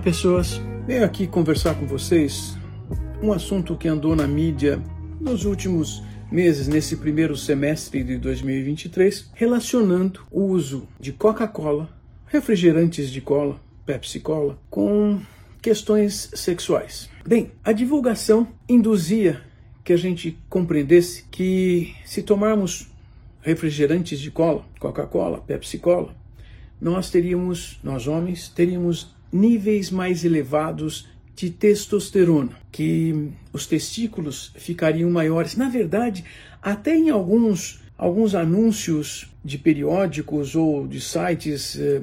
Pessoas. 0.00 0.60
Venho 0.86 1.04
aqui 1.04 1.26
conversar 1.26 1.74
com 1.74 1.86
vocês 1.86 2.56
um 3.22 3.32
assunto 3.32 3.76
que 3.76 3.86
andou 3.86 4.16
na 4.16 4.26
mídia 4.26 4.82
nos 5.20 5.44
últimos 5.44 6.02
meses, 6.32 6.66
nesse 6.66 6.96
primeiro 6.96 7.36
semestre 7.36 8.02
de 8.02 8.16
2023, 8.16 9.30
relacionando 9.34 10.20
o 10.30 10.44
uso 10.44 10.88
de 10.98 11.12
Coca-Cola, 11.12 11.90
refrigerantes 12.26 13.10
de 13.10 13.20
cola, 13.20 13.60
Pepsi-Cola, 13.84 14.58
com 14.70 15.20
questões 15.60 16.30
sexuais. 16.34 17.10
Bem, 17.26 17.52
a 17.62 17.72
divulgação 17.72 18.48
induzia 18.66 19.42
que 19.84 19.92
a 19.92 19.98
gente 19.98 20.38
compreendesse 20.48 21.24
que 21.30 21.94
se 22.06 22.22
tomarmos 22.22 22.88
refrigerantes 23.42 24.18
de 24.18 24.30
cola, 24.30 24.64
Coca-Cola, 24.78 25.40
Pepsi-Cola, 25.42 26.14
nós 26.80 27.10
teríamos, 27.10 27.78
nós 27.82 28.06
homens, 28.06 28.48
teríamos 28.48 29.14
níveis 29.32 29.90
mais 29.90 30.24
elevados 30.24 31.08
de 31.34 31.50
testosterona, 31.50 32.52
que 32.70 33.30
os 33.52 33.66
testículos 33.66 34.52
ficariam 34.56 35.10
maiores. 35.10 35.56
Na 35.56 35.68
verdade, 35.68 36.24
até 36.60 36.94
em 36.96 37.10
alguns, 37.10 37.80
alguns 37.96 38.34
anúncios 38.34 39.30
de 39.44 39.56
periódicos 39.56 40.54
ou 40.54 40.86
de 40.86 41.00
sites 41.00 41.78
eh, 41.78 42.02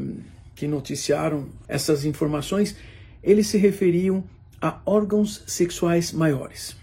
que 0.55 0.67
noticiaram 0.67 1.45
essas 1.67 2.03
informações, 2.03 2.75
eles 3.23 3.47
se 3.47 3.57
referiam 3.57 4.23
a 4.59 4.79
órgãos 4.85 5.43
sexuais 5.45 6.11
maiores, 6.11 6.75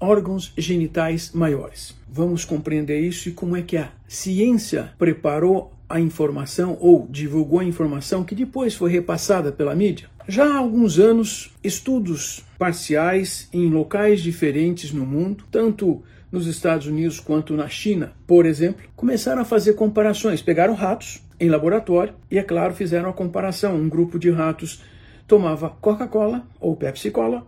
órgãos 0.00 0.52
genitais 0.58 1.30
maiores. 1.32 1.94
Vamos 2.10 2.44
compreender 2.44 3.00
isso 3.00 3.28
e 3.28 3.32
como 3.32 3.56
é 3.56 3.62
que 3.62 3.76
a 3.76 3.92
ciência 4.08 4.92
preparou 4.98 5.72
a 5.92 6.00
informação 6.00 6.78
ou 6.80 7.06
divulgou 7.08 7.60
a 7.60 7.64
informação 7.64 8.24
que 8.24 8.34
depois 8.34 8.74
foi 8.74 8.90
repassada 8.90 9.52
pela 9.52 9.74
mídia? 9.74 10.08
Já 10.26 10.46
há 10.46 10.56
alguns 10.56 10.98
anos, 10.98 11.52
estudos 11.62 12.42
parciais 12.58 13.48
em 13.52 13.68
locais 13.68 14.22
diferentes 14.22 14.90
no 14.90 15.04
mundo, 15.04 15.44
tanto 15.50 16.02
nos 16.30 16.46
Estados 16.46 16.86
Unidos 16.86 17.20
quanto 17.20 17.54
na 17.54 17.68
China, 17.68 18.14
por 18.26 18.46
exemplo, 18.46 18.82
começaram 18.96 19.42
a 19.42 19.44
fazer 19.44 19.74
comparações. 19.74 20.40
Pegaram 20.40 20.72
ratos 20.72 21.22
em 21.38 21.50
laboratório 21.50 22.14
e, 22.30 22.38
é 22.38 22.42
claro, 22.42 22.72
fizeram 22.72 23.10
a 23.10 23.12
comparação. 23.12 23.76
Um 23.76 23.88
grupo 23.88 24.18
de 24.18 24.30
ratos 24.30 24.82
tomava 25.26 25.68
Coca-Cola 25.68 26.42
ou 26.58 26.74
Pepsi-Cola 26.74 27.46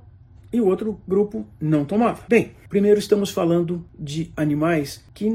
e 0.54 0.60
o 0.60 0.66
outro 0.66 1.00
grupo 1.08 1.44
não 1.60 1.84
tomava. 1.84 2.22
Bem, 2.28 2.52
primeiro 2.68 3.00
estamos 3.00 3.30
falando 3.30 3.84
de 3.98 4.30
animais 4.36 5.04
que 5.12 5.28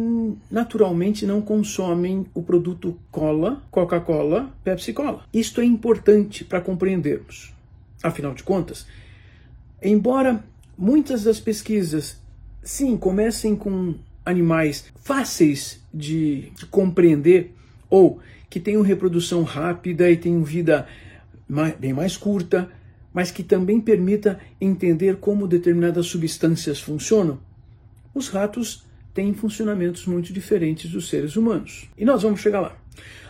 naturalmente 0.50 1.26
não 1.26 1.42
consomem 1.42 2.26
o 2.34 2.42
produto 2.42 2.98
cola, 3.12 3.62
Coca-Cola, 3.70 4.50
Pepsi-Cola. 4.64 5.26
Isto 5.34 5.60
é 5.60 5.66
importante 5.66 6.46
para 6.46 6.62
compreendermos. 6.62 7.54
Afinal 8.02 8.34
de 8.34 8.44
contas, 8.44 8.88
embora 9.84 10.42
muitas 10.78 11.26
das 11.26 11.38
pesquisas, 11.38 12.18
sim, 12.64 12.96
comecem 12.96 13.58
com 13.58 13.96
animais 14.26 14.86
fáceis 15.04 15.84
de, 15.94 16.50
de 16.52 16.66
compreender 16.68 17.54
ou 17.90 18.22
que 18.50 18.62
tenham 18.62 18.82
reprodução 18.82 19.44
rápida 19.44 20.10
e 20.10 20.16
tenham 20.16 20.46
vida 20.46 20.88
mais, 21.46 21.76
bem 21.76 21.92
mais 21.92 22.16
curta, 22.16 22.70
mas 23.14 23.32
que 23.32 23.44
também 23.44 23.80
permita 23.80 24.40
entender 24.60 25.18
como 25.18 25.48
determinadas 25.48 26.08
substâncias 26.08 26.80
funcionam, 26.80 27.40
os 28.14 28.30
ratos 28.30 28.86
têm 29.14 29.34
funcionamentos 29.34 30.06
muito 30.06 30.32
diferentes 30.32 30.92
dos 30.92 31.10
seres 31.10 31.36
humanos. 31.36 31.90
E 31.98 32.06
nós 32.06 32.24
vamos 32.24 32.40
chegar 32.40 32.62
lá. 32.62 32.78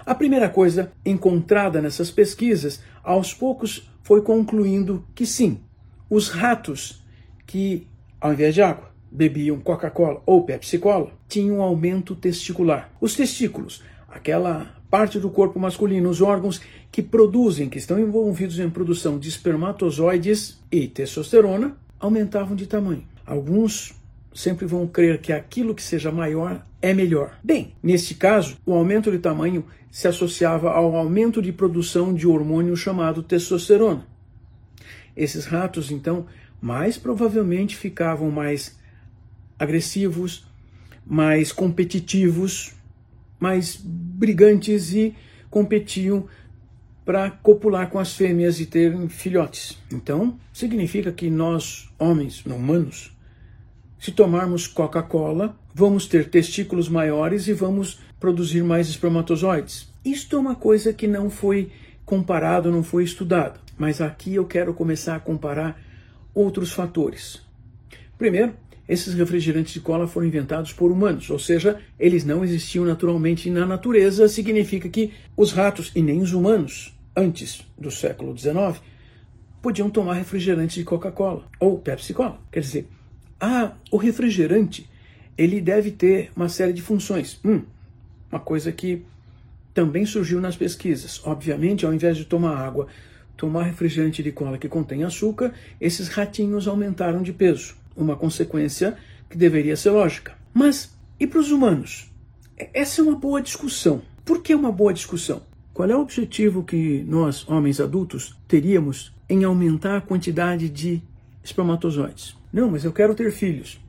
A 0.05 0.15
primeira 0.15 0.49
coisa 0.49 0.91
encontrada 1.05 1.81
nessas 1.81 2.11
pesquisas, 2.11 2.81
aos 3.03 3.33
poucos 3.33 3.89
foi 4.03 4.21
concluindo 4.21 5.05
que 5.13 5.25
sim, 5.25 5.59
os 6.09 6.29
ratos 6.29 7.03
que, 7.45 7.87
ao 8.19 8.33
invés 8.33 8.55
de 8.55 8.61
água, 8.61 8.89
bebiam 9.11 9.59
Coca-Cola 9.59 10.21
ou 10.25 10.43
Pepsi-Cola, 10.43 11.11
tinham 11.27 11.57
um 11.57 11.61
aumento 11.61 12.15
testicular. 12.15 12.91
Os 12.99 13.15
testículos, 13.15 13.83
aquela 14.11 14.75
parte 14.89 15.19
do 15.19 15.29
corpo 15.29 15.59
masculino, 15.59 16.09
os 16.09 16.21
órgãos 16.21 16.61
que 16.91 17.01
produzem, 17.01 17.69
que 17.69 17.77
estão 17.77 17.99
envolvidos 17.99 18.59
em 18.59 18.69
produção 18.69 19.19
de 19.19 19.29
espermatozoides 19.29 20.59
e 20.71 20.87
testosterona, 20.87 21.77
aumentavam 21.99 22.55
de 22.55 22.65
tamanho. 22.65 23.03
Alguns 23.25 23.93
sempre 24.33 24.65
vão 24.65 24.87
crer 24.87 25.19
que 25.19 25.31
aquilo 25.31 25.75
que 25.75 25.83
seja 25.83 26.11
maior 26.11 26.65
é 26.81 26.93
melhor. 26.93 27.37
Bem, 27.43 27.73
neste 27.83 28.15
caso, 28.15 28.57
o 28.65 28.73
aumento 28.73 29.11
de 29.11 29.19
tamanho 29.19 29.65
se 29.91 30.07
associava 30.07 30.71
ao 30.71 30.95
aumento 30.95 31.41
de 31.41 31.51
produção 31.51 32.13
de 32.13 32.27
hormônio 32.27 32.75
chamado 32.75 33.21
testosterona. 33.21 34.07
Esses 35.15 35.45
ratos, 35.45 35.91
então, 35.91 36.25
mais 36.61 36.97
provavelmente 36.97 37.75
ficavam 37.75 38.31
mais 38.31 38.77
agressivos, 39.57 40.45
mais 41.05 41.51
competitivos, 41.51 42.73
mais 43.39 43.75
brigantes 43.81 44.93
e 44.93 45.15
competiam 45.49 46.27
para 47.05 47.31
copular 47.31 47.89
com 47.89 47.97
as 47.97 48.13
fêmeas 48.13 48.59
e 48.59 48.65
ter 48.65 48.95
filhotes. 49.07 49.77
Então, 49.91 50.37
significa 50.53 51.11
que 51.11 51.29
nós, 51.29 51.89
homens, 51.97 52.45
humanos, 52.45 53.15
se 53.99 54.11
tomarmos 54.11 54.67
Coca-Cola, 54.67 55.57
vamos 55.73 56.05
ter 56.05 56.29
testículos 56.29 56.87
maiores 56.87 57.47
e 57.47 57.53
vamos 57.53 57.99
produzir 58.19 58.63
mais 58.63 58.89
espermatozoides. 58.89 59.91
Isto 60.05 60.35
é 60.35 60.39
uma 60.39 60.55
coisa 60.55 60.93
que 60.93 61.07
não 61.07 61.29
foi 61.29 61.71
comparado, 62.05 62.71
não 62.71 62.83
foi 62.83 63.03
estudado. 63.03 63.59
Mas 63.77 64.01
aqui 64.01 64.35
eu 64.35 64.45
quero 64.45 64.73
começar 64.73 65.15
a 65.15 65.19
comparar 65.19 65.81
outros 66.33 66.71
fatores. 66.71 67.41
Primeiro, 68.17 68.53
esses 68.89 69.13
refrigerantes 69.13 69.71
de 69.71 69.79
cola 69.79 70.07
foram 70.07 70.25
inventados 70.25 70.73
por 70.73 70.91
humanos, 70.91 71.29
ou 71.29 71.37
seja, 71.37 71.79
eles 71.99 72.25
não 72.25 72.43
existiam 72.43 72.83
naturalmente 72.83 73.47
na 73.47 73.63
natureza, 73.63 74.27
significa 74.27 74.89
que 74.89 75.13
os 75.37 75.51
ratos 75.51 75.91
e 75.95 76.01
nem 76.01 76.23
os 76.23 76.33
humanos, 76.33 76.97
antes 77.15 77.63
do 77.77 77.91
século 77.91 78.35
XIX, 78.35 78.81
podiam 79.61 79.91
tomar 79.91 80.15
refrigerante 80.15 80.79
de 80.79 80.83
Coca-Cola 80.83 81.45
ou 81.59 81.77
Pepsi-Cola. 81.77 82.41
Quer 82.51 82.61
dizer, 82.61 82.87
ah, 83.39 83.73
o 83.91 83.97
refrigerante 83.97 84.89
ele 85.37 85.61
deve 85.61 85.91
ter 85.91 86.31
uma 86.35 86.49
série 86.49 86.73
de 86.73 86.81
funções. 86.81 87.39
Hum, 87.45 87.61
uma 88.31 88.39
coisa 88.39 88.71
que 88.71 89.03
também 89.71 90.03
surgiu 90.03 90.41
nas 90.41 90.57
pesquisas. 90.57 91.21
Obviamente, 91.23 91.85
ao 91.85 91.93
invés 91.93 92.17
de 92.17 92.25
tomar 92.25 92.57
água, 92.57 92.87
tomar 93.37 93.63
refrigerante 93.65 94.23
de 94.23 94.31
cola 94.31 94.57
que 94.57 94.67
contém 94.67 95.03
açúcar, 95.03 95.53
esses 95.79 96.07
ratinhos 96.07 96.67
aumentaram 96.67 97.21
de 97.21 97.31
peso 97.31 97.78
uma 98.03 98.15
consequência 98.15 98.97
que 99.29 99.37
deveria 99.37 99.75
ser 99.75 99.91
lógica. 99.91 100.33
Mas 100.53 100.97
e 101.19 101.27
para 101.27 101.39
os 101.39 101.51
humanos? 101.51 102.09
Essa 102.73 103.01
é 103.01 103.03
uma 103.03 103.15
boa 103.15 103.41
discussão. 103.41 104.01
Por 104.23 104.41
que 104.41 104.53
uma 104.55 104.71
boa 104.71 104.93
discussão? 104.93 105.41
Qual 105.73 105.89
é 105.89 105.95
o 105.95 106.01
objetivo 106.01 106.63
que 106.63 107.03
nós, 107.07 107.47
homens 107.47 107.79
adultos, 107.79 108.35
teríamos 108.47 109.13
em 109.29 109.43
aumentar 109.43 109.97
a 109.97 110.01
quantidade 110.01 110.69
de 110.69 111.01
espermatozoides? 111.43 112.35
Não, 112.51 112.69
mas 112.69 112.83
eu 112.83 112.91
quero 112.91 113.15
ter 113.15 113.31
filhos. 113.31 113.79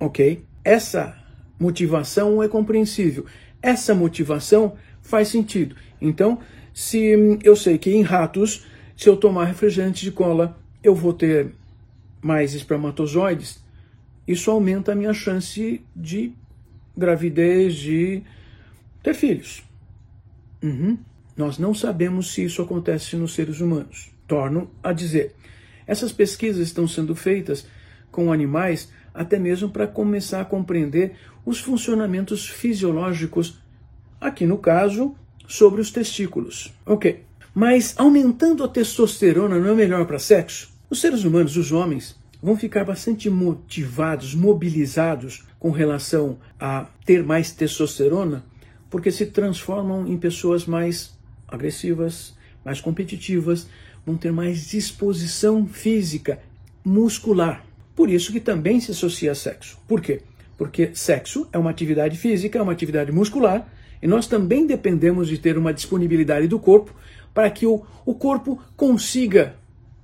Ok? 0.00 0.44
Essa 0.64 1.16
motivação 1.58 2.42
é 2.42 2.48
compreensível. 2.48 3.26
Essa 3.62 3.94
motivação 3.94 4.74
faz 5.00 5.28
sentido. 5.28 5.76
Então, 6.00 6.38
se 6.74 7.38
eu 7.42 7.56
sei 7.56 7.78
que 7.78 7.90
em 7.90 8.02
ratos, 8.02 8.66
se 8.96 9.08
eu 9.08 9.16
tomar 9.16 9.44
refrigerante 9.44 10.04
de 10.04 10.10
cola, 10.10 10.58
eu 10.82 10.94
vou 10.94 11.12
ter 11.12 11.52
mais 12.26 12.54
espermatozoides, 12.54 13.62
isso 14.26 14.50
aumenta 14.50 14.90
a 14.90 14.94
minha 14.96 15.14
chance 15.14 15.80
de 15.94 16.32
gravidez, 16.96 17.76
de 17.76 18.22
ter 19.00 19.14
filhos. 19.14 19.62
Uhum. 20.60 20.98
Nós 21.36 21.56
não 21.56 21.72
sabemos 21.72 22.32
se 22.32 22.42
isso 22.44 22.60
acontece 22.60 23.14
nos 23.14 23.32
seres 23.32 23.60
humanos. 23.60 24.10
Torno 24.26 24.68
a 24.82 24.92
dizer. 24.92 25.36
Essas 25.86 26.12
pesquisas 26.12 26.66
estão 26.66 26.88
sendo 26.88 27.14
feitas 27.14 27.68
com 28.10 28.32
animais 28.32 28.90
até 29.14 29.38
mesmo 29.38 29.70
para 29.70 29.86
começar 29.86 30.40
a 30.40 30.44
compreender 30.44 31.14
os 31.44 31.60
funcionamentos 31.60 32.48
fisiológicos, 32.48 33.60
aqui 34.20 34.44
no 34.44 34.58
caso, 34.58 35.14
sobre 35.46 35.80
os 35.80 35.92
testículos. 35.92 36.74
Ok. 36.84 37.22
Mas 37.54 37.94
aumentando 37.96 38.64
a 38.64 38.68
testosterona 38.68 39.60
não 39.60 39.70
é 39.70 39.74
melhor 39.74 40.04
para 40.06 40.18
sexo? 40.18 40.75
Os 40.88 41.00
seres 41.00 41.24
humanos, 41.24 41.56
os 41.56 41.72
homens, 41.72 42.16
vão 42.40 42.56
ficar 42.56 42.84
bastante 42.84 43.28
motivados, 43.28 44.36
mobilizados 44.36 45.44
com 45.58 45.72
relação 45.72 46.38
a 46.60 46.86
ter 47.04 47.24
mais 47.24 47.50
testosterona, 47.50 48.44
porque 48.88 49.10
se 49.10 49.26
transformam 49.26 50.06
em 50.06 50.16
pessoas 50.16 50.64
mais 50.64 51.18
agressivas, 51.48 52.36
mais 52.64 52.80
competitivas, 52.80 53.66
vão 54.06 54.16
ter 54.16 54.30
mais 54.30 54.68
disposição 54.68 55.66
física, 55.66 56.38
muscular. 56.84 57.66
Por 57.96 58.08
isso 58.08 58.30
que 58.30 58.38
também 58.38 58.78
se 58.78 58.92
associa 58.92 59.32
a 59.32 59.34
sexo. 59.34 59.78
Por 59.88 60.00
quê? 60.00 60.22
Porque 60.56 60.92
sexo 60.94 61.48
é 61.52 61.58
uma 61.58 61.70
atividade 61.70 62.16
física, 62.16 62.60
é 62.60 62.62
uma 62.62 62.70
atividade 62.70 63.10
muscular, 63.10 63.68
e 64.00 64.06
nós 64.06 64.28
também 64.28 64.68
dependemos 64.68 65.26
de 65.26 65.36
ter 65.36 65.58
uma 65.58 65.74
disponibilidade 65.74 66.46
do 66.46 66.60
corpo 66.60 66.94
para 67.34 67.50
que 67.50 67.66
o, 67.66 67.84
o 68.04 68.14
corpo 68.14 68.62
consiga 68.76 69.56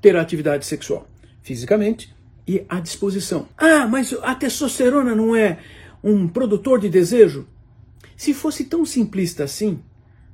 ter 0.03 0.17
atividade 0.17 0.67
sexual, 0.67 1.09
fisicamente 1.43 2.15
e 2.47 2.65
à 2.69 2.81
disposição. 2.81 3.49
Ah, 3.57 3.87
mas 3.87 4.13
a 4.23 4.35
testosterona 4.35 5.15
não 5.15 5.35
é 5.35 5.61
um 6.05 6.29
produtor 6.29 6.81
de 6.81 6.91
desejo? 6.91 7.47
Se 8.17 8.35
fosse 8.35 8.65
tão 8.65 8.85
simplista 8.85 9.45
assim, 9.45 9.81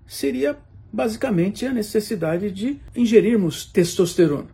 seria 0.07 0.59
basicamente 0.93 1.67
a 1.67 1.73
necessidade 1.73 2.51
de 2.51 2.81
ingerirmos 2.97 3.67
testosterona. 3.67 4.49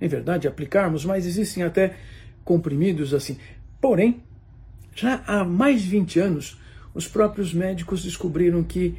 Em 0.00 0.08
verdade, 0.08 0.46
aplicarmos, 0.46 1.04
mas 1.04 1.24
existem 1.24 1.62
até 1.62 1.96
comprimidos 2.44 3.14
assim. 3.14 3.38
Porém, 3.80 4.22
já 4.94 5.22
há 5.26 5.44
mais 5.44 5.82
de 5.82 5.88
20 5.88 6.18
anos, 6.18 6.58
os 6.94 7.06
próprios 7.06 7.54
médicos 7.54 8.02
descobriram 8.02 8.62
que, 8.64 8.96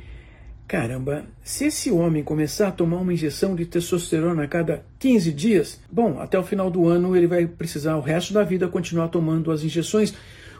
caramba, 0.69 1.25
se 1.43 1.65
esse 1.65 1.89
homem 1.89 2.23
começar 2.23 2.67
a 2.67 2.71
tomar 2.71 2.97
uma 2.97 3.11
injeção 3.11 3.55
de 3.55 3.65
testosterona 3.65 4.43
a 4.43 4.47
cada 4.47 4.85
15 4.99 5.33
dias, 5.33 5.81
bom, 5.91 6.19
até 6.19 6.37
o 6.37 6.43
final 6.43 6.69
do 6.69 6.87
ano 6.87 7.17
ele 7.17 7.25
vai 7.25 7.47
precisar 7.47 7.95
o 7.95 8.01
resto 8.01 8.33
da 8.33 8.43
vida 8.43 8.67
continuar 8.67 9.07
tomando 9.07 9.51
as 9.51 9.63
injeções, 9.63 10.13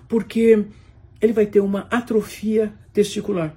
porque 0.08 0.66
ele 1.22 1.32
vai 1.32 1.46
ter 1.46 1.60
uma 1.60 1.82
atrofia 1.92 2.74
testicular. 2.92 3.54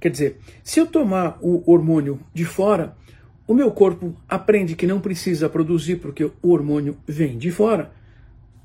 Quer 0.00 0.10
dizer, 0.10 0.40
se 0.64 0.80
eu 0.80 0.88
tomar 0.88 1.38
o 1.40 1.62
hormônio 1.70 2.18
de 2.34 2.44
fora, 2.44 2.96
o 3.46 3.54
meu 3.54 3.70
corpo 3.70 4.12
aprende 4.28 4.74
que 4.74 4.88
não 4.88 4.98
precisa 4.98 5.48
produzir 5.48 5.96
porque 6.00 6.24
o 6.24 6.50
hormônio 6.50 6.96
vem 7.06 7.38
de 7.38 7.52
fora 7.52 7.92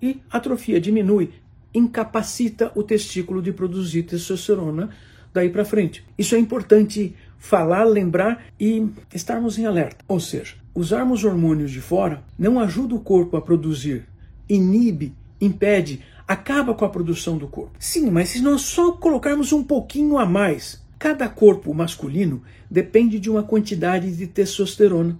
e 0.01 0.19
a 0.27 0.38
atrofia 0.38 0.81
diminui, 0.81 1.29
incapacita 1.71 2.71
o 2.74 2.81
testículo 2.81 3.44
de 3.44 3.53
produzir 3.53 4.01
testosterona 4.01 4.89
daí 5.33 5.49
para 5.49 5.65
frente. 5.65 6.03
Isso 6.17 6.35
é 6.35 6.39
importante 6.39 7.15
falar, 7.37 7.83
lembrar 7.83 8.45
e 8.59 8.87
estarmos 9.13 9.57
em 9.57 9.65
alerta. 9.65 10.03
Ou 10.07 10.19
seja, 10.19 10.55
usarmos 10.73 11.23
hormônios 11.23 11.71
de 11.71 11.81
fora 11.81 12.23
não 12.37 12.59
ajuda 12.59 12.95
o 12.95 12.99
corpo 12.99 13.35
a 13.35 13.41
produzir, 13.41 14.05
inibe, 14.47 15.13
impede, 15.39 16.01
acaba 16.27 16.73
com 16.73 16.85
a 16.85 16.89
produção 16.89 17.37
do 17.37 17.47
corpo. 17.47 17.75
Sim, 17.79 18.09
mas 18.11 18.29
se 18.29 18.41
nós 18.41 18.61
só 18.61 18.91
colocarmos 18.91 19.51
um 19.51 19.63
pouquinho 19.63 20.17
a 20.17 20.25
mais, 20.25 20.81
cada 20.99 21.27
corpo 21.27 21.73
masculino 21.73 22.43
depende 22.69 23.19
de 23.19 23.29
uma 23.29 23.43
quantidade 23.43 24.15
de 24.15 24.27
testosterona. 24.27 25.19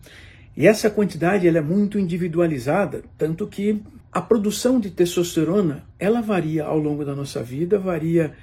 E 0.56 0.68
essa 0.68 0.90
quantidade 0.90 1.48
ela 1.48 1.58
é 1.58 1.62
muito 1.62 1.98
individualizada, 1.98 3.04
tanto 3.18 3.48
que 3.48 3.82
a 4.12 4.22
produção 4.22 4.80
de 4.80 4.92
testosterona, 4.92 5.86
ela 5.98 6.22
varia 6.22 6.66
ao 6.66 6.78
longo 6.78 7.04
da 7.04 7.16
nossa 7.16 7.42
vida, 7.42 7.80
varia 7.80 8.34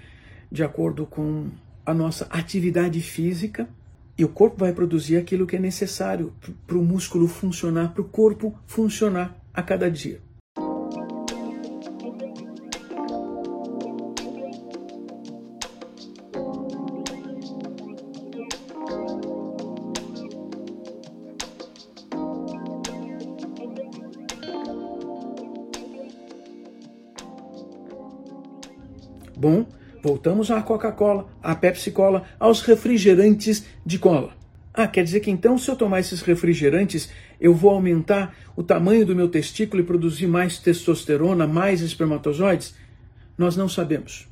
de 0.50 0.62
acordo 0.62 1.06
com 1.06 1.48
a 1.84 1.94
nossa 1.94 2.26
atividade 2.30 3.00
física, 3.00 3.68
e 4.16 4.24
o 4.24 4.28
corpo 4.28 4.58
vai 4.58 4.72
produzir 4.72 5.16
aquilo 5.16 5.46
que 5.46 5.56
é 5.56 5.60
necessário 5.60 6.32
para 6.66 6.76
o 6.76 6.84
músculo 6.84 7.28
funcionar, 7.28 7.92
para 7.92 8.02
o 8.02 8.08
corpo 8.08 8.58
funcionar 8.66 9.38
a 9.54 9.62
cada 9.62 9.88
dia. 9.88 10.20
Voltamos 30.18 30.50
à 30.50 30.60
Coca-Cola, 30.60 31.28
à 31.40 31.54
Pepsi-Cola, 31.54 32.24
aos 32.40 32.60
refrigerantes 32.62 33.64
de 33.86 34.00
cola. 34.00 34.32
Ah, 34.74 34.88
quer 34.88 35.04
dizer 35.04 35.20
que 35.20 35.30
então 35.30 35.56
se 35.56 35.70
eu 35.70 35.76
tomar 35.76 36.00
esses 36.00 36.22
refrigerantes, 36.22 37.08
eu 37.40 37.54
vou 37.54 37.70
aumentar 37.70 38.34
o 38.56 38.64
tamanho 38.64 39.06
do 39.06 39.14
meu 39.14 39.28
testículo 39.28 39.80
e 39.80 39.86
produzir 39.86 40.26
mais 40.26 40.58
testosterona, 40.58 41.46
mais 41.46 41.82
espermatozoides? 41.82 42.74
Nós 43.36 43.56
não 43.56 43.68
sabemos. 43.68 44.28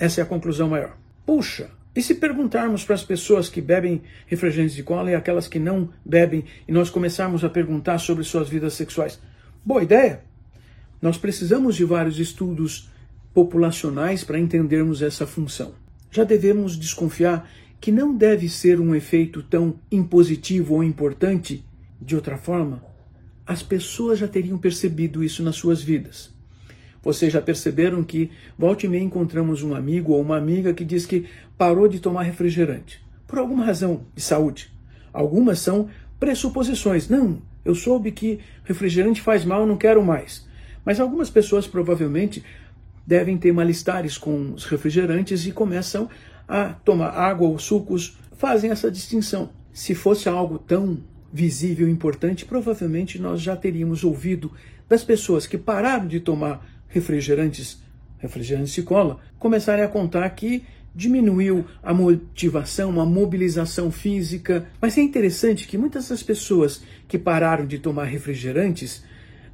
Essa 0.00 0.20
é 0.20 0.24
a 0.24 0.26
conclusão 0.26 0.68
maior. 0.68 0.96
Puxa, 1.24 1.70
e 1.94 2.02
se 2.02 2.16
perguntarmos 2.16 2.84
para 2.84 2.96
as 2.96 3.04
pessoas 3.04 3.48
que 3.48 3.60
bebem 3.60 4.02
refrigerantes 4.26 4.74
de 4.74 4.82
cola 4.82 5.12
e 5.12 5.14
aquelas 5.14 5.46
que 5.46 5.60
não 5.60 5.90
bebem, 6.04 6.44
e 6.66 6.72
nós 6.72 6.90
começarmos 6.90 7.44
a 7.44 7.48
perguntar 7.48 7.98
sobre 7.98 8.24
suas 8.24 8.48
vidas 8.48 8.74
sexuais? 8.74 9.20
Boa 9.64 9.84
ideia! 9.84 10.24
Nós 11.00 11.16
precisamos 11.16 11.76
de 11.76 11.84
vários 11.84 12.18
estudos 12.18 12.90
populacionais 13.32 14.24
para 14.24 14.38
entendermos 14.38 15.02
essa 15.02 15.26
função. 15.26 15.72
Já 16.10 16.24
devemos 16.24 16.76
desconfiar 16.76 17.48
que 17.80 17.90
não 17.90 18.14
deve 18.14 18.48
ser 18.48 18.80
um 18.80 18.94
efeito 18.94 19.42
tão 19.42 19.76
impositivo 19.90 20.74
ou 20.74 20.84
importante. 20.84 21.64
De 22.00 22.14
outra 22.14 22.36
forma, 22.36 22.84
as 23.46 23.62
pessoas 23.62 24.18
já 24.18 24.28
teriam 24.28 24.58
percebido 24.58 25.24
isso 25.24 25.42
nas 25.42 25.56
suas 25.56 25.82
vidas. 25.82 26.32
Vocês 27.02 27.32
já 27.32 27.40
perceberam 27.40 28.02
que 28.02 28.30
volte 28.58 28.86
e 28.86 28.88
meia 28.88 29.02
encontramos 29.02 29.62
um 29.62 29.74
amigo 29.74 30.12
ou 30.12 30.20
uma 30.20 30.36
amiga 30.36 30.74
que 30.74 30.84
diz 30.84 31.06
que 31.06 31.26
parou 31.56 31.88
de 31.88 31.98
tomar 31.98 32.22
refrigerante 32.22 33.02
por 33.30 33.38
alguma 33.38 33.64
razão 33.64 34.04
de 34.14 34.20
saúde. 34.20 34.72
Algumas 35.12 35.60
são 35.60 35.88
pressuposições. 36.18 37.08
Não, 37.08 37.40
eu 37.64 37.74
soube 37.74 38.10
que 38.10 38.40
refrigerante 38.64 39.22
faz 39.22 39.44
mal, 39.44 39.64
não 39.64 39.76
quero 39.76 40.04
mais. 40.04 40.46
Mas 40.84 40.98
algumas 40.98 41.30
pessoas 41.30 41.66
provavelmente 41.66 42.44
devem 43.06 43.36
ter 43.36 43.52
malestares 43.52 44.16
com 44.16 44.52
os 44.52 44.64
refrigerantes 44.64 45.46
e 45.46 45.52
começam 45.52 46.08
a 46.46 46.70
tomar 46.72 47.10
água 47.10 47.48
ou 47.48 47.58
sucos, 47.58 48.18
fazem 48.36 48.70
essa 48.70 48.90
distinção. 48.90 49.50
Se 49.72 49.94
fosse 49.94 50.28
algo 50.28 50.58
tão 50.58 50.98
visível 51.32 51.88
e 51.88 51.92
importante, 51.92 52.44
provavelmente 52.44 53.20
nós 53.20 53.40
já 53.40 53.56
teríamos 53.56 54.02
ouvido 54.02 54.50
das 54.88 55.04
pessoas 55.04 55.46
que 55.46 55.56
pararam 55.56 56.06
de 56.06 56.18
tomar 56.18 56.66
refrigerantes, 56.88 57.80
refrigerantes 58.18 58.72
de 58.72 58.82
cola, 58.82 59.20
começarem 59.38 59.84
a 59.84 59.88
contar 59.88 60.28
que 60.30 60.64
diminuiu 60.94 61.64
a 61.82 61.94
motivação, 61.94 63.00
a 63.00 63.06
mobilização 63.06 63.92
física. 63.92 64.66
Mas 64.80 64.98
é 64.98 65.02
interessante 65.02 65.68
que 65.68 65.78
muitas 65.78 66.08
das 66.08 66.22
pessoas 66.22 66.82
que 67.06 67.18
pararam 67.18 67.64
de 67.64 67.78
tomar 67.78 68.04
refrigerantes, 68.04 69.04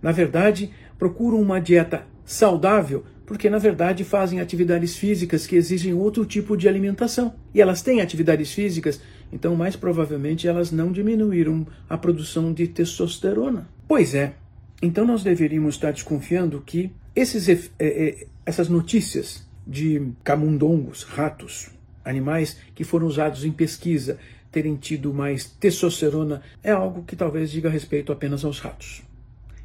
na 0.01 0.13
verdade, 0.13 0.71
procuram 0.99 1.41
uma 1.41 1.61
dieta 1.61 2.07
saudável 2.25 3.05
porque 3.27 3.51
na 3.51 3.59
verdade 3.59 4.05
fazem 4.05 4.41
atividades 4.41 4.97
físicas 4.97 5.47
que 5.47 5.57
exigem 5.57 5.93
outro 5.93 6.25
tipo 6.25 6.57
de 6.57 6.69
alimentação. 6.69 7.35
E 7.53 7.61
elas 7.61 7.83
têm 7.83 8.01
atividades 8.01 8.53
físicas, 8.53 9.01
então 9.33 9.57
mais 9.57 9.75
provavelmente 9.75 10.47
elas 10.47 10.71
não 10.71 10.93
diminuíram 10.93 11.67
a 11.89 11.99
produção 11.99 12.53
de 12.53 12.69
testosterona. 12.69 13.69
Pois 13.89 14.15
é, 14.15 14.35
então 14.81 15.05
nós 15.05 15.25
deveríamos 15.25 15.75
estar 15.75 15.93
desconfiando 15.93 16.63
que 16.65 16.93
esses, 17.15 17.49
é, 17.49 17.59
é, 17.79 18.27
essas 18.45 18.69
notícias 18.69 19.45
de 19.67 20.13
camundongos, 20.23 21.03
ratos, 21.03 21.71
animais 22.05 22.57
que 22.75 22.85
foram 22.85 23.07
usados 23.07 23.45
em 23.45 23.51
pesquisa 23.51 24.19
terem 24.53 24.77
tido 24.77 25.13
mais 25.13 25.45
testosterona 25.45 26.41
é 26.63 26.71
algo 26.71 27.03
que 27.03 27.17
talvez 27.17 27.51
diga 27.51 27.69
respeito 27.69 28.13
apenas 28.13 28.45
aos 28.45 28.61
ratos. 28.61 29.03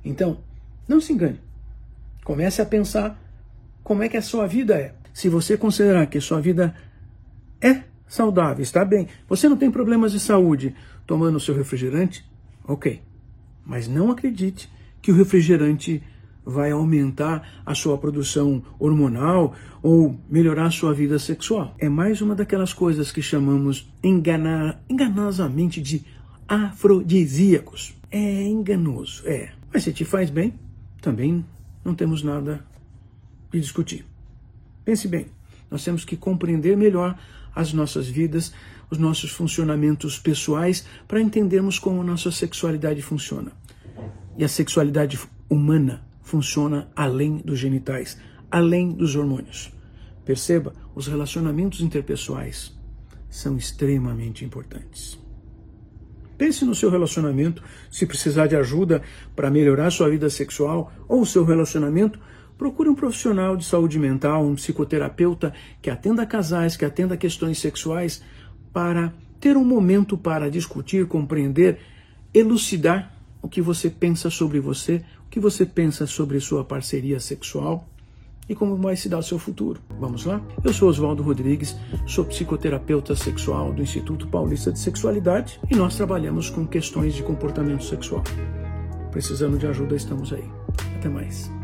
Então, 0.03 0.39
não 0.87 0.99
se 0.99 1.13
engane. 1.13 1.39
Comece 2.23 2.61
a 2.61 2.65
pensar 2.65 3.21
como 3.83 4.03
é 4.03 4.09
que 4.09 4.17
a 4.17 4.21
sua 4.21 4.47
vida 4.47 4.75
é. 4.75 4.93
Se 5.13 5.29
você 5.29 5.57
considerar 5.57 6.05
que 6.07 6.19
sua 6.21 6.39
vida 6.39 6.73
é 7.61 7.83
saudável, 8.07 8.63
está 8.63 8.83
bem, 8.83 9.07
você 9.27 9.47
não 9.47 9.57
tem 9.57 9.71
problemas 9.71 10.11
de 10.11 10.19
saúde 10.19 10.75
tomando 11.05 11.35
o 11.35 11.39
seu 11.39 11.55
refrigerante, 11.55 12.25
ok. 12.67 13.01
Mas 13.65 13.87
não 13.87 14.11
acredite 14.11 14.69
que 15.01 15.11
o 15.11 15.15
refrigerante 15.15 16.01
vai 16.45 16.71
aumentar 16.71 17.61
a 17.65 17.75
sua 17.75 17.97
produção 17.97 18.63
hormonal 18.79 19.53
ou 19.81 20.19
melhorar 20.29 20.65
a 20.65 20.71
sua 20.71 20.93
vida 20.93 21.19
sexual. 21.19 21.75
É 21.77 21.87
mais 21.87 22.21
uma 22.21 22.35
daquelas 22.35 22.73
coisas 22.73 23.11
que 23.11 23.21
chamamos 23.21 23.91
enganar, 24.03 24.81
enganosamente 24.89 25.81
de 25.81 26.03
afrodisíacos. 26.47 27.93
É 28.09 28.43
enganoso, 28.43 29.23
é. 29.25 29.51
Mas 29.73 29.83
se 29.83 29.93
te 29.93 30.03
faz 30.03 30.29
bem, 30.29 30.53
também 31.01 31.45
não 31.83 31.95
temos 31.95 32.23
nada 32.23 32.63
de 33.51 33.59
discutir. 33.59 34.05
Pense 34.85 35.07
bem, 35.07 35.27
nós 35.69 35.83
temos 35.83 36.03
que 36.03 36.17
compreender 36.17 36.75
melhor 36.75 37.17
as 37.53 37.73
nossas 37.73 38.07
vidas, 38.07 38.53
os 38.89 38.97
nossos 38.97 39.31
funcionamentos 39.31 40.17
pessoais 40.17 40.85
para 41.07 41.21
entendermos 41.21 41.79
como 41.79 42.03
nossa 42.03 42.31
sexualidade 42.31 43.01
funciona. 43.01 43.51
E 44.37 44.43
a 44.43 44.47
sexualidade 44.47 45.19
humana 45.49 46.05
funciona 46.21 46.89
além 46.95 47.37
dos 47.37 47.59
genitais, 47.59 48.17
além 48.49 48.91
dos 48.91 49.15
hormônios. 49.15 49.71
Perceba, 50.25 50.73
os 50.95 51.07
relacionamentos 51.07 51.81
interpessoais 51.81 52.77
são 53.29 53.57
extremamente 53.57 54.43
importantes. 54.45 55.19
Pense 56.37 56.65
no 56.65 56.73
seu 56.73 56.89
relacionamento, 56.89 57.61
se 57.91 58.05
precisar 58.05 58.47
de 58.47 58.55
ajuda 58.55 59.01
para 59.35 59.51
melhorar 59.51 59.91
sua 59.91 60.09
vida 60.09 60.29
sexual 60.29 60.91
ou 61.07 61.21
o 61.21 61.25
seu 61.25 61.45
relacionamento, 61.45 62.19
procure 62.61 62.87
um 62.87 62.93
profissional 62.93 63.57
de 63.57 63.65
saúde 63.65 63.97
mental, 63.97 64.45
um 64.45 64.53
psicoterapeuta 64.53 65.51
que 65.81 65.89
atenda 65.89 66.27
casais, 66.27 66.77
que 66.77 66.85
atenda 66.85 67.17
questões 67.17 67.57
sexuais, 67.57 68.21
para 68.71 69.11
ter 69.39 69.57
um 69.57 69.65
momento 69.65 70.15
para 70.15 70.47
discutir, 70.47 71.07
compreender, 71.07 71.79
elucidar 72.31 73.11
o 73.41 73.49
que 73.49 73.63
você 73.63 73.89
pensa 73.89 74.29
sobre 74.29 74.59
você, 74.59 75.03
o 75.25 75.29
que 75.31 75.39
você 75.39 75.65
pensa 75.65 76.05
sobre 76.05 76.39
sua 76.39 76.63
parceria 76.63 77.19
sexual 77.19 77.89
e 78.47 78.53
como 78.53 78.77
vai 78.77 78.95
se 78.95 79.09
dar 79.09 79.17
o 79.17 79.23
seu 79.23 79.39
futuro. 79.39 79.81
Vamos 79.99 80.25
lá? 80.25 80.39
Eu 80.63 80.71
sou 80.71 80.87
Oswaldo 80.87 81.23
Rodrigues, 81.23 81.75
sou 82.05 82.25
psicoterapeuta 82.25 83.15
sexual 83.15 83.73
do 83.73 83.81
Instituto 83.81 84.27
Paulista 84.27 84.71
de 84.71 84.77
Sexualidade 84.77 85.59
e 85.67 85.75
nós 85.75 85.95
trabalhamos 85.95 86.51
com 86.51 86.67
questões 86.67 87.15
de 87.15 87.23
comportamento 87.23 87.83
sexual. 87.83 88.23
Precisando 89.09 89.57
de 89.57 89.65
ajuda, 89.65 89.95
estamos 89.95 90.31
aí. 90.31 90.47
Até 90.95 91.09
mais. 91.09 91.60